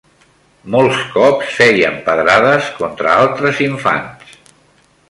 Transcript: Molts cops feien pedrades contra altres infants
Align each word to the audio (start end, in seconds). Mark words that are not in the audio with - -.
Molts 0.75 1.01
cops 1.17 1.51
feien 1.59 2.01
pedrades 2.09 2.73
contra 2.81 3.13
altres 3.21 3.63
infants 3.71 4.35